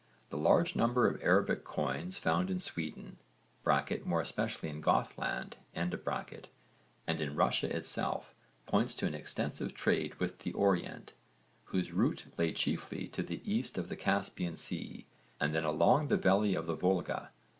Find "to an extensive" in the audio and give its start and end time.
8.95-9.75